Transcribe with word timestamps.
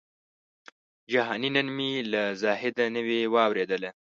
جهاني 1.11 1.49
نن 1.55 1.67
مي 1.77 1.91
له 2.11 2.23
زاهده 2.41 2.85
نوې 2.95 3.19
واورېدله 3.33 3.89